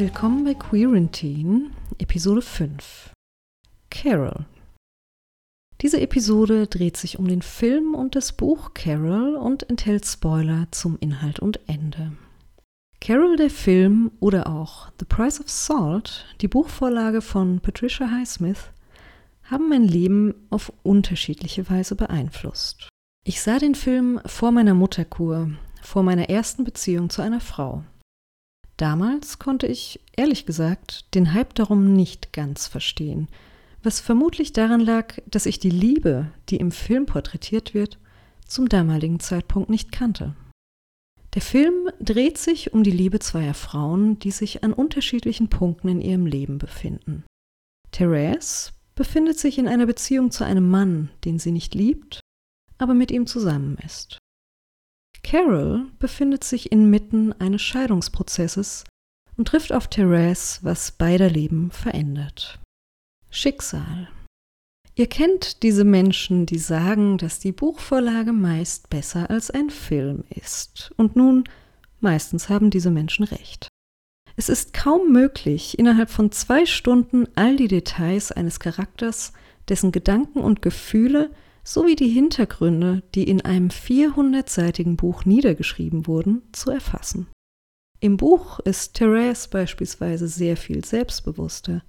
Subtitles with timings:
[0.00, 3.10] Willkommen bei Quarantine, Episode 5.
[3.90, 4.46] Carol.
[5.82, 10.96] Diese Episode dreht sich um den Film und das Buch Carol und enthält Spoiler zum
[11.00, 12.12] Inhalt und Ende.
[13.02, 18.70] Carol der Film oder auch The Price of Salt, die Buchvorlage von Patricia Highsmith,
[19.42, 22.88] haben mein Leben auf unterschiedliche Weise beeinflusst.
[23.22, 25.50] Ich sah den Film vor meiner Mutterkur,
[25.82, 27.84] vor meiner ersten Beziehung zu einer Frau.
[28.80, 33.28] Damals konnte ich, ehrlich gesagt, den Hype darum nicht ganz verstehen,
[33.82, 37.98] was vermutlich daran lag, dass ich die Liebe, die im Film porträtiert wird,
[38.46, 40.34] zum damaligen Zeitpunkt nicht kannte.
[41.34, 46.00] Der Film dreht sich um die Liebe zweier Frauen, die sich an unterschiedlichen Punkten in
[46.00, 47.24] ihrem Leben befinden.
[47.92, 52.20] Therese befindet sich in einer Beziehung zu einem Mann, den sie nicht liebt,
[52.78, 54.19] aber mit ihm zusammen ist.
[55.30, 58.82] Carol befindet sich inmitten eines Scheidungsprozesses
[59.36, 62.58] und trifft auf Therese, was beider Leben verändert.
[63.30, 64.08] Schicksal.
[64.96, 70.92] Ihr kennt diese Menschen, die sagen, dass die Buchvorlage meist besser als ein Film ist.
[70.96, 71.44] Und nun,
[72.00, 73.68] meistens haben diese Menschen recht.
[74.34, 79.32] Es ist kaum möglich, innerhalb von zwei Stunden all die Details eines Charakters,
[79.68, 81.30] dessen Gedanken und Gefühle
[81.64, 87.26] sowie die Hintergründe, die in einem 400-seitigen Buch niedergeschrieben wurden, zu erfassen.
[88.00, 91.82] Im Buch ist Therese beispielsweise sehr viel selbstbewusster.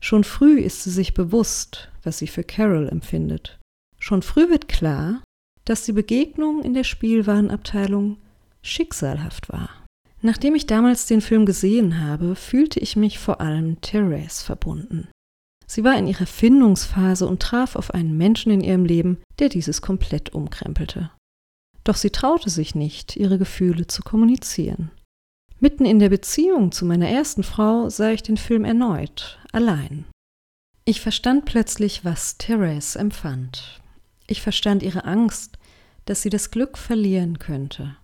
[0.00, 3.58] Schon früh ist sie sich bewusst, was sie für Carol empfindet.
[3.98, 5.22] Schon früh wird klar,
[5.66, 8.16] dass die Begegnung in der Spielwarenabteilung
[8.62, 9.68] schicksalhaft war.
[10.22, 15.08] Nachdem ich damals den Film gesehen habe, fühlte ich mich vor allem Therese verbunden.
[15.70, 19.80] Sie war in ihrer Findungsphase und traf auf einen Menschen in ihrem Leben, der dieses
[19.80, 21.12] komplett umkrempelte.
[21.84, 24.90] Doch sie traute sich nicht, ihre Gefühle zu kommunizieren.
[25.60, 30.06] Mitten in der Beziehung zu meiner ersten Frau sah ich den Film erneut, allein.
[30.86, 33.80] Ich verstand plötzlich, was Therese empfand.
[34.26, 35.56] Ich verstand ihre Angst,
[36.04, 37.94] dass sie das Glück verlieren könnte.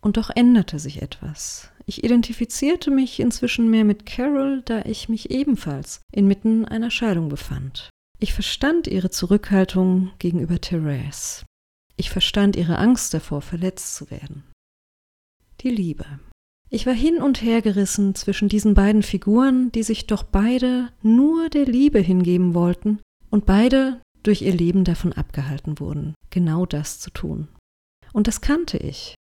[0.00, 1.68] Und doch änderte sich etwas.
[1.88, 7.90] Ich identifizierte mich inzwischen mehr mit Carol, da ich mich ebenfalls inmitten einer Scheidung befand.
[8.18, 11.44] Ich verstand ihre Zurückhaltung gegenüber Therese.
[11.96, 14.42] Ich verstand ihre Angst davor, verletzt zu werden.
[15.60, 16.06] Die Liebe.
[16.68, 21.48] Ich war hin und her gerissen zwischen diesen beiden Figuren, die sich doch beide nur
[21.48, 27.10] der Liebe hingeben wollten und beide durch ihr Leben davon abgehalten wurden, genau das zu
[27.10, 27.48] tun.
[28.12, 29.14] Und das kannte ich.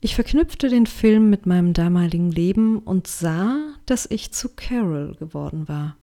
[0.00, 5.68] Ich verknüpfte den Film mit meinem damaligen Leben und sah, dass ich zu Carol geworden
[5.68, 5.96] war.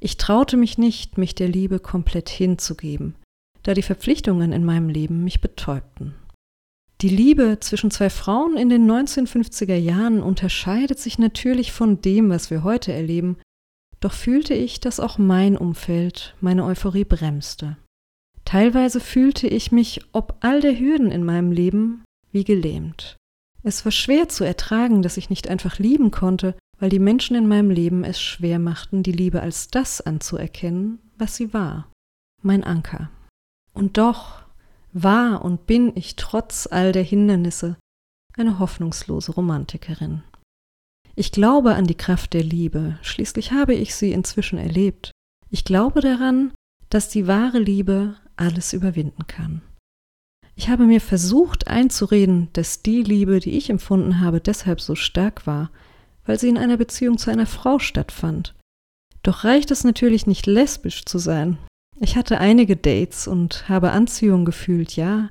[0.00, 3.14] Ich traute mich nicht, mich der Liebe komplett hinzugeben,
[3.62, 6.14] da die Verpflichtungen in meinem Leben mich betäubten.
[7.02, 12.50] Die Liebe zwischen zwei Frauen in den 1950er Jahren unterscheidet sich natürlich von dem, was
[12.50, 13.36] wir heute erleben,
[14.00, 17.76] doch fühlte ich, dass auch mein Umfeld meine Euphorie bremste.
[18.44, 22.04] Teilweise fühlte ich mich, ob all der Hürden in meinem Leben,
[22.36, 23.16] wie gelähmt.
[23.62, 27.48] Es war schwer zu ertragen, dass ich nicht einfach lieben konnte, weil die Menschen in
[27.48, 31.90] meinem Leben es schwer machten, die Liebe als das anzuerkennen, was sie war,
[32.42, 33.10] mein Anker.
[33.72, 34.42] Und doch
[34.92, 37.78] war und bin ich trotz all der Hindernisse
[38.36, 40.22] eine hoffnungslose Romantikerin.
[41.14, 45.10] Ich glaube an die Kraft der Liebe, schließlich habe ich sie inzwischen erlebt.
[45.48, 46.52] Ich glaube daran,
[46.90, 49.62] dass die wahre Liebe alles überwinden kann.
[50.58, 55.46] Ich habe mir versucht einzureden, dass die Liebe, die ich empfunden habe, deshalb so stark
[55.46, 55.70] war,
[56.24, 58.54] weil sie in einer Beziehung zu einer Frau stattfand.
[59.22, 61.58] Doch reicht es natürlich nicht lesbisch zu sein.
[62.00, 65.30] Ich hatte einige Dates und habe Anziehung gefühlt, ja,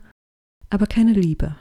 [0.70, 1.56] aber keine Liebe.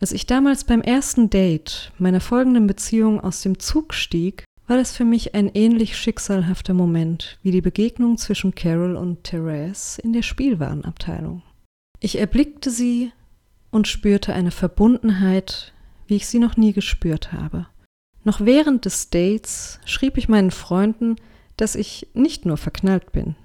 [0.00, 4.96] Als ich damals beim ersten Date meiner folgenden Beziehung aus dem Zug stieg, war das
[4.96, 10.22] für mich ein ähnlich schicksalhafter Moment wie die Begegnung zwischen Carol und Therese in der
[10.22, 11.42] Spielwarenabteilung.
[12.00, 13.12] Ich erblickte sie
[13.70, 15.72] und spürte eine Verbundenheit,
[16.06, 17.66] wie ich sie noch nie gespürt habe.
[18.24, 21.16] Noch während des Dates schrieb ich meinen Freunden,
[21.56, 23.36] dass ich nicht nur verknallt bin,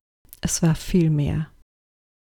[0.42, 1.50] es war viel mehr.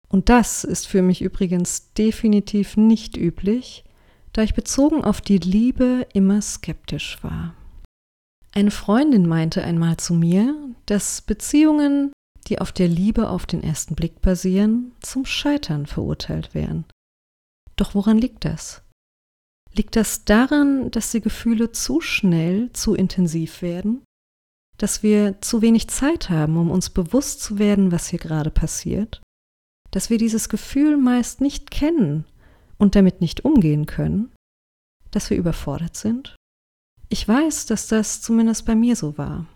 [0.08, 3.84] Und das ist für mich übrigens definitiv nicht üblich,
[4.32, 7.54] da ich bezogen auf die Liebe immer skeptisch war.
[8.52, 10.56] Eine Freundin meinte einmal zu mir,
[10.86, 12.12] dass Beziehungen
[12.48, 16.84] die auf der Liebe auf den ersten Blick basieren, zum Scheitern verurteilt wären.
[17.76, 18.82] Doch woran liegt das?
[19.74, 24.02] Liegt das daran, dass die Gefühle zu schnell, zu intensiv werden?
[24.78, 29.20] Dass wir zu wenig Zeit haben, um uns bewusst zu werden, was hier gerade passiert?
[29.90, 32.24] Dass wir dieses Gefühl meist nicht kennen
[32.78, 34.32] und damit nicht umgehen können?
[35.10, 36.36] Dass wir überfordert sind?
[37.08, 39.46] Ich weiß, dass das zumindest bei mir so war.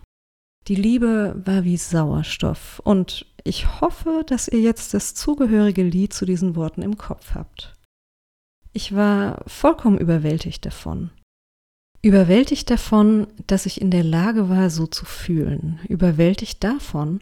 [0.67, 6.25] Die Liebe war wie Sauerstoff und ich hoffe, dass ihr jetzt das zugehörige Lied zu
[6.25, 7.73] diesen Worten im Kopf habt.
[8.71, 11.11] Ich war vollkommen überwältigt davon.
[12.01, 15.79] Überwältigt davon, dass ich in der Lage war, so zu fühlen.
[15.87, 17.21] Überwältigt davon,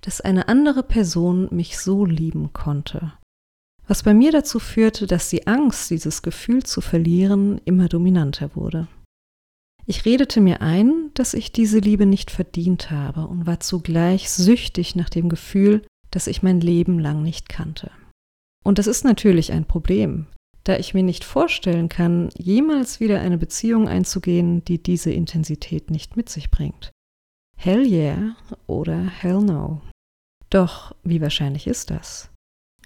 [0.00, 3.12] dass eine andere Person mich so lieben konnte.
[3.86, 8.88] Was bei mir dazu führte, dass die Angst, dieses Gefühl zu verlieren, immer dominanter wurde.
[9.90, 14.94] Ich redete mir ein, dass ich diese Liebe nicht verdient habe und war zugleich süchtig
[14.94, 15.82] nach dem Gefühl,
[16.12, 17.90] das ich mein Leben lang nicht kannte.
[18.62, 20.28] Und das ist natürlich ein Problem,
[20.62, 26.16] da ich mir nicht vorstellen kann, jemals wieder eine Beziehung einzugehen, die diese Intensität nicht
[26.16, 26.92] mit sich bringt.
[27.56, 28.36] Hell yeah
[28.68, 29.80] oder hell no.
[30.50, 32.30] Doch wie wahrscheinlich ist das?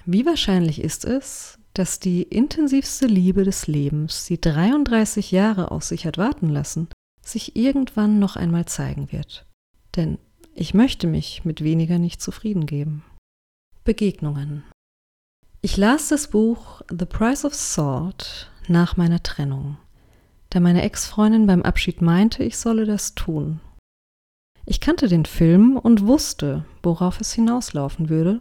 [0.07, 6.07] Wie wahrscheinlich ist es, dass die intensivste Liebe des Lebens, die 33 Jahre auf sich
[6.07, 6.89] hat warten lassen,
[7.21, 9.45] sich irgendwann noch einmal zeigen wird.
[9.97, 10.19] Denn
[10.55, 13.05] ich möchte mich mit weniger nicht zufrieden geben.
[13.83, 14.63] Begegnungen.
[15.63, 19.77] Ich las das Buch The Price of Salt nach meiner Trennung,
[20.51, 23.61] da meine Ex-Freundin beim Abschied meinte, ich solle das tun.
[24.67, 28.41] Ich kannte den Film und wusste, worauf es hinauslaufen würde,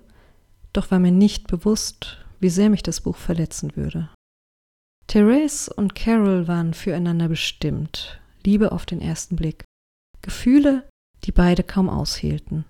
[0.71, 4.09] doch war mir nicht bewusst, wie sehr mich das Buch verletzen würde.
[5.07, 9.63] Therese und Carol waren füreinander bestimmt, Liebe auf den ersten Blick,
[10.21, 10.87] Gefühle,
[11.23, 12.65] die beide kaum aushielten,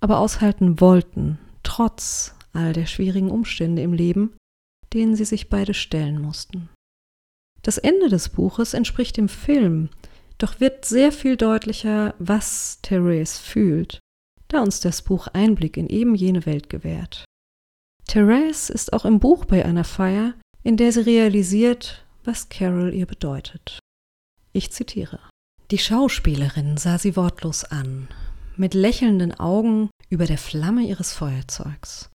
[0.00, 4.36] aber aushalten wollten, trotz all der schwierigen Umstände im Leben,
[4.92, 6.68] denen sie sich beide stellen mussten.
[7.62, 9.90] Das Ende des Buches entspricht dem Film,
[10.38, 13.98] doch wird sehr viel deutlicher, was Therese fühlt,
[14.48, 17.24] da uns das Buch Einblick in eben jene Welt gewährt.
[18.06, 23.06] Therese ist auch im Buch bei einer Feier, in der sie realisiert, was Carol ihr
[23.06, 23.78] bedeutet.
[24.52, 25.18] Ich zitiere.
[25.70, 28.08] Die Schauspielerin sah sie wortlos an,
[28.56, 32.10] mit lächelnden Augen über der Flamme ihres Feuerzeugs.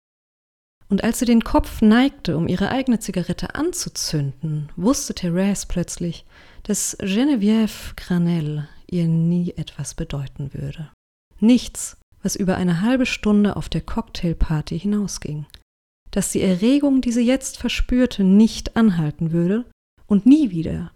[0.89, 6.25] Und als sie den Kopf neigte, um ihre eigene Zigarette anzuzünden, wusste Therese plötzlich,
[6.63, 10.91] dass Geneviève Granel ihr nie etwas bedeuten würde.
[11.39, 15.45] Nichts, was über eine halbe Stunde auf der Cocktailparty hinausging
[16.17, 19.69] dass die Erregung, die sie jetzt verspürte, nicht anhalten würde
[20.07, 20.91] und nie wieder,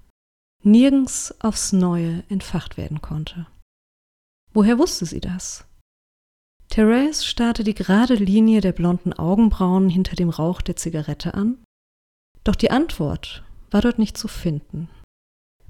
[0.63, 3.45] nirgends aufs Neue entfacht werden konnte.
[4.51, 5.63] Woher wusste sie das?
[6.69, 11.63] Therese starrte die gerade Linie der blonden Augenbrauen hinter dem Rauch der Zigarette an,
[12.43, 14.89] doch die Antwort war dort nicht zu finden,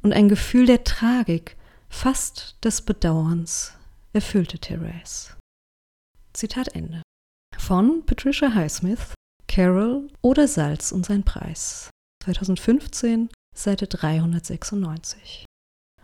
[0.02, 1.58] und ein Gefühl der Tragik,
[1.90, 3.76] fast des Bedauerns,
[4.14, 5.36] erfüllte Therese.
[6.32, 7.02] Zitat Ende.
[7.58, 9.14] Von Patricia Highsmith
[9.52, 11.90] Carol oder Salz und sein Preis.
[12.24, 15.44] 2015, Seite 396.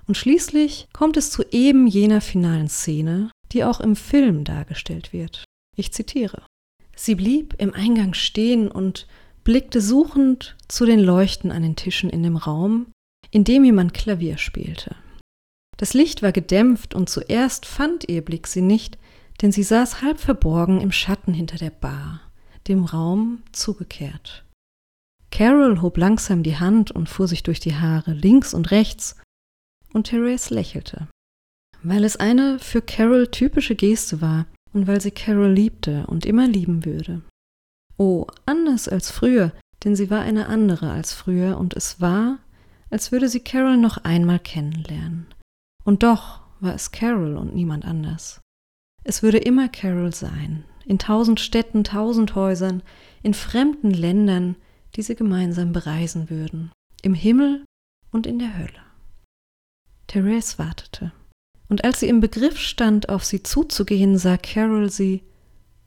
[0.06, 5.46] Und schließlich kommt es zu eben jener finalen Szene, die auch im Film dargestellt wird.
[5.78, 6.46] Ich zitiere.
[6.94, 9.08] Sie blieb im Eingang stehen und
[9.46, 12.88] blickte suchend zu den Leuchten an den Tischen in dem Raum,
[13.32, 14.94] in dem jemand Klavier spielte.
[15.78, 18.98] Das Licht war gedämpft und zuerst fand ihr Blick sie nicht,
[19.42, 22.26] denn sie saß halb verborgen im Schatten hinter der Bar
[22.67, 24.45] dem Raum zugekehrt.
[25.31, 29.15] Carol hob langsam die Hand und fuhr sich durch die Haare links und rechts,
[29.93, 31.07] und Therese lächelte.
[31.83, 36.47] Weil es eine für Carol typische Geste war und weil sie Carol liebte und immer
[36.47, 37.21] lieben würde.
[37.97, 39.51] Oh, anders als früher,
[39.83, 42.39] denn sie war eine andere als früher und es war,
[42.89, 45.27] als würde sie Carol noch einmal kennenlernen.
[45.83, 48.41] Und doch war es Carol und niemand anders.
[49.03, 52.82] Es würde immer Carol sein, in tausend Städten, tausend Häusern,
[53.22, 54.56] in fremden Ländern,
[54.96, 57.65] die sie gemeinsam bereisen würden, im Himmel
[58.12, 58.82] und in der Hölle.
[60.08, 61.12] Therese wartete,
[61.70, 65.24] und als sie im Begriff stand, auf sie zuzugehen, sah Carol sie,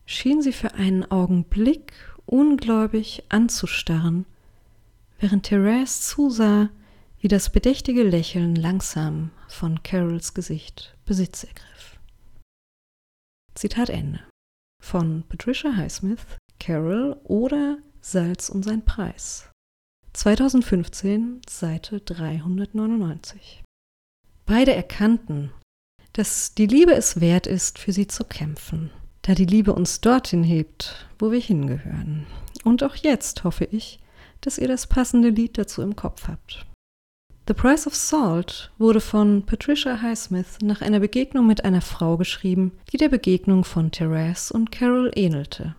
[0.04, 1.92] schien sie für einen Augenblick
[2.26, 4.26] ungläubig anzustarren,
[5.19, 6.69] während Therese zusah,
[7.19, 11.99] wie das bedächtige Lächeln langsam von Carols Gesicht Besitz ergriff.
[13.54, 14.21] Zitat Ende
[14.80, 16.26] von Patricia Highsmith,
[16.58, 19.50] Carol oder Salz und sein Preis.
[20.14, 23.62] 2015, Seite 399.
[24.46, 25.52] Beide erkannten,
[26.12, 28.90] dass die Liebe es wert ist, für sie zu kämpfen,
[29.22, 32.26] da die Liebe uns dorthin hebt, wo wir hingehören.
[32.64, 34.00] Und auch jetzt hoffe ich,
[34.40, 36.66] dass ihr das passende Lied dazu im Kopf habt.
[37.50, 42.71] The Price of Salt wurde von Patricia Highsmith nach einer Begegnung mit einer Frau geschrieben,
[42.92, 45.75] die der Begegnung von Therese und Carol ähnelte.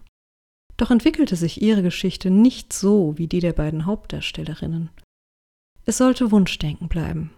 [0.76, 4.90] Doch entwickelte sich ihre Geschichte nicht so wie die der beiden Hauptdarstellerinnen.
[5.86, 7.32] Es sollte Wunschdenken bleiben.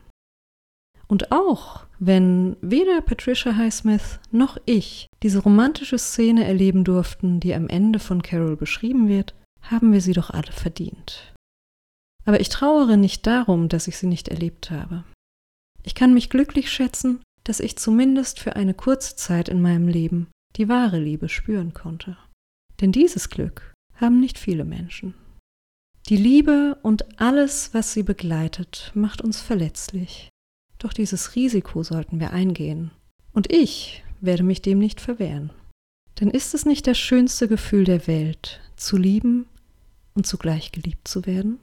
[1.05, 7.69] Und auch wenn weder Patricia Highsmith noch ich diese romantische Szene erleben durften, die am
[7.69, 11.32] Ende von Carol beschrieben wird, haben wir sie doch alle verdient.
[12.25, 15.03] Aber ich trauere nicht darum, dass ich sie nicht erlebt habe.
[15.83, 20.27] Ich kann mich glücklich schätzen, dass ich zumindest für eine kurze Zeit in meinem Leben
[20.55, 22.17] die wahre Liebe spüren konnte.
[22.79, 25.13] Denn dieses Glück haben nicht viele Menschen.
[26.09, 30.29] Die Liebe und alles, was sie begleitet, macht uns verletzlich.
[30.79, 32.91] Doch dieses Risiko sollten wir eingehen.
[33.31, 35.51] Und ich werde mich dem nicht verwehren.
[36.19, 39.47] Denn ist es nicht das schönste Gefühl der Welt, zu lieben
[40.13, 41.59] und zugleich geliebt zu werden?